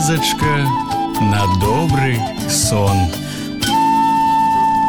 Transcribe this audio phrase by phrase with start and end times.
[0.00, 0.64] казачка
[1.20, 2.16] на добры
[2.48, 2.96] сон.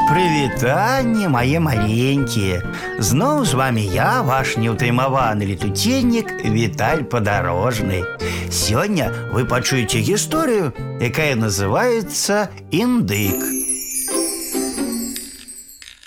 [0.08, 2.64] Прывітанне мае маленькія.
[2.96, 8.08] Зноў з вами я, ваш неўтаймаваны летуценнік Віталь падарожны.
[8.48, 10.72] Сёння вы пачуеце гісторыю,
[11.04, 13.36] якая называецца індык.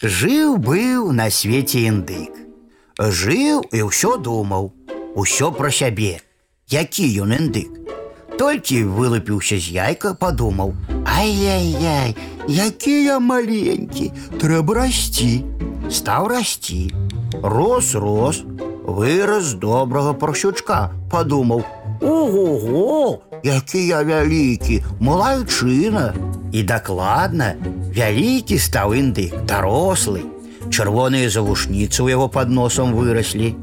[0.01, 2.33] Жыў быў на свеце індык.
[2.97, 4.73] Жыў і ўсё думаў,
[5.13, 6.25] усё пра сябе.
[6.73, 7.85] Які ён індык?
[8.39, 10.75] Толькі вылупіўся з яйка, падумаў:
[11.07, 12.17] Ай-яй-яй,
[12.49, 14.11] які я маленькі,
[14.43, 15.45] трэба расці.
[15.91, 16.91] Стаў расці.
[17.43, 18.43] Рос рос,
[18.83, 21.63] вырас добрага паршучка, падумаў:
[22.03, 26.15] Ого-го, які я вялікі, малайчына.
[26.55, 27.55] І дакладна,
[27.95, 30.23] вялікі стаў індык, дарослы.
[30.71, 33.55] Чырвоныя завушніцы ў яго пад носам выраслі.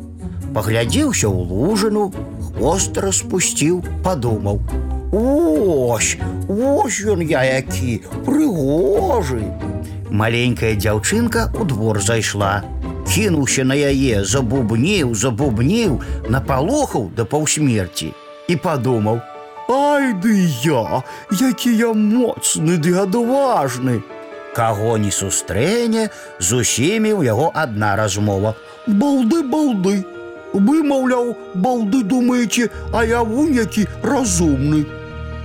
[0.52, 2.12] Паглядзеўся ў лужыну,
[2.62, 4.62] хвост распусціў, падумаў:
[5.12, 6.18] Ось,
[6.48, 9.42] Вось ён я які, прыгожы.
[10.12, 12.62] Маленькая дзяўчынка ў двор зайшла.
[13.10, 15.98] Кінуўся на яе, забубніў, забубніў,
[16.30, 18.14] напалохаў да паўсмерці
[18.48, 19.26] і падумаў:
[19.66, 21.02] Ай ды я,
[21.34, 24.06] які я моцны ды адважны.
[24.54, 28.54] Каго не сустрэне, з усімі ў яго адна размова:
[28.86, 30.06] Балды, балды,
[30.54, 34.86] Вы, маўляў, балды думаеце, а я вунь які разумны.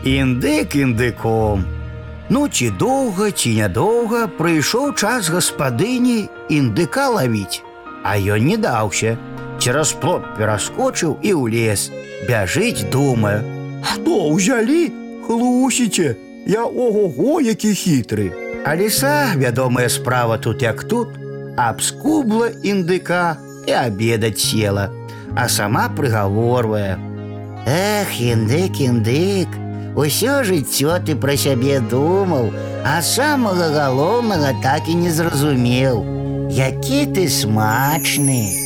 [0.04, 1.64] Індык індыком.
[2.28, 7.62] Ну ці доўга ці нядоўга прыйшоў час гаспадыні індыка лавіць,
[8.02, 9.18] А ён не даўся.
[9.58, 11.90] Цераз плот пераскочыў і ў лес.
[12.28, 13.42] Бяжыць, думае:
[13.82, 14.90] Хто ўзялі,
[15.26, 18.30] хлусіце, Я ого-го, які хітры.
[18.64, 21.08] А ліса, вядомая справа тут як тут,
[21.56, 24.90] абскубла індыка і обедать села,
[25.34, 26.98] а сама прыгаворвае:
[27.66, 29.48] Эх, індык, індык,
[29.96, 32.50] Усё жыццё ты пра сябе думаў,
[32.84, 36.04] а самага галоўнага так і не зразумеў.
[36.52, 38.65] Які ты смачны.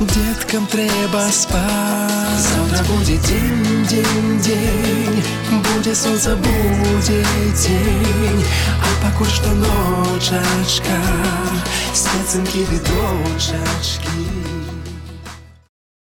[0.00, 2.44] Деткам трэба спаць.
[2.48, 7.22] Завтра будзе дзень, дзень, дзень, Будзе сонца будзе
[7.54, 8.44] дзень,
[8.80, 10.98] А пакуль што ночачка,
[11.94, 14.57] Спецынкі відочачкі.